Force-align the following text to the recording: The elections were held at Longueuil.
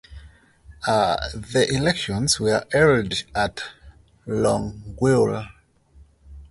The 0.87 1.67
elections 1.69 2.39
were 2.39 2.65
held 2.73 3.21
at 3.35 3.61
Longueuil. 4.25 5.45